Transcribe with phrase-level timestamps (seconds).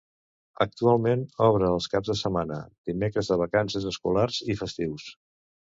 [0.63, 2.59] Actualment, obre els caps de setmana,
[2.93, 5.11] dimecres de vacances escolars i festius.